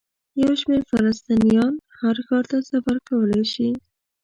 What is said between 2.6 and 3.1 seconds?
سفر